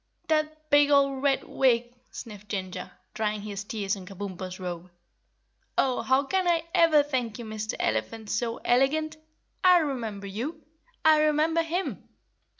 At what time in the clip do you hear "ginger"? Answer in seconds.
2.49-2.89